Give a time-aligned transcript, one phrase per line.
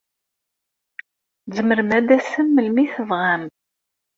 [1.45, 3.43] Tzemrem ad d-tasem melmi ay tebɣam.